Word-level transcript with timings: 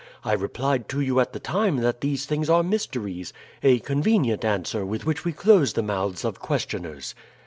I 0.25 0.33
replied 0.33 0.89
to 0.89 0.99
you 1.01 1.19
at 1.19 1.31
the 1.31 1.39
time 1.39 1.77
that 1.77 2.01
these 2.01 2.25
things 2.25 2.49
are 2.49 2.63
mysteries 2.63 3.33
a 3.61 3.77
convenient 3.77 4.43
answer 4.43 4.83
with 4.83 5.05
which 5.05 5.23
we 5.23 5.31
close 5.31 5.73
the 5.73 5.83
mouths 5.83 6.25
of 6.25 6.39
questioners. 6.39 7.13